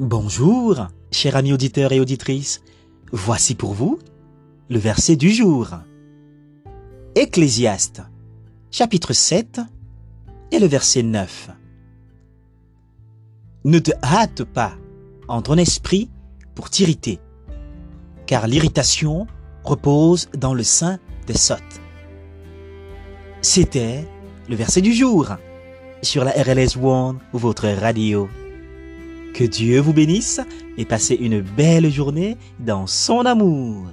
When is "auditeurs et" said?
1.52-2.00